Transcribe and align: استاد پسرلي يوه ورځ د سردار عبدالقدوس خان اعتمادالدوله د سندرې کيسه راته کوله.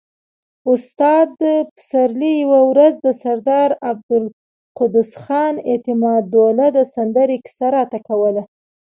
استاد 0.73 1.31
پسرلي 1.75 2.33
يوه 2.43 2.61
ورځ 2.71 2.93
د 3.05 3.07
سردار 3.21 3.69
عبدالقدوس 3.91 5.11
خان 5.23 5.55
اعتمادالدوله 5.71 6.67
د 6.77 6.79
سندرې 6.93 7.37
کيسه 7.45 7.67
راته 7.75 7.97
کوله. 8.07 8.43